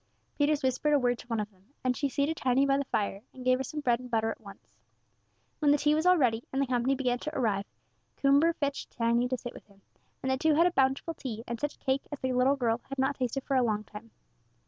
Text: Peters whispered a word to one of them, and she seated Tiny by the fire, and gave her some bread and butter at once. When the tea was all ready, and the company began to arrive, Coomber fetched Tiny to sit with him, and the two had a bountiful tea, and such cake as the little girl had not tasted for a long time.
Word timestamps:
Peters 0.35 0.63
whispered 0.63 0.93
a 0.93 0.97
word 0.99 1.19
to 1.19 1.27
one 1.27 1.39
of 1.39 1.51
them, 1.51 1.75
and 1.83 1.95
she 1.95 2.09
seated 2.09 2.35
Tiny 2.35 2.65
by 2.65 2.75
the 2.75 2.85
fire, 2.85 3.21
and 3.35 3.45
gave 3.45 3.59
her 3.59 3.63
some 3.63 3.81
bread 3.81 3.99
and 3.99 4.09
butter 4.09 4.31
at 4.31 4.41
once. 4.41 4.73
When 5.59 5.69
the 5.69 5.77
tea 5.77 5.93
was 5.93 6.07
all 6.07 6.17
ready, 6.17 6.43
and 6.51 6.59
the 6.59 6.65
company 6.65 6.95
began 6.95 7.19
to 7.19 7.37
arrive, 7.37 7.65
Coomber 8.17 8.53
fetched 8.55 8.89
Tiny 8.97 9.27
to 9.27 9.37
sit 9.37 9.53
with 9.53 9.67
him, 9.67 9.83
and 10.23 10.31
the 10.31 10.37
two 10.37 10.55
had 10.55 10.65
a 10.65 10.71
bountiful 10.71 11.13
tea, 11.13 11.43
and 11.47 11.59
such 11.59 11.77
cake 11.77 12.07
as 12.11 12.19
the 12.19 12.33
little 12.33 12.55
girl 12.55 12.81
had 12.89 12.97
not 12.97 13.17
tasted 13.17 13.43
for 13.43 13.55
a 13.55 13.61
long 13.61 13.83
time. 13.83 14.09